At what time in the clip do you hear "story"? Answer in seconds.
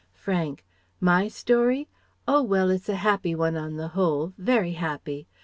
1.27-1.87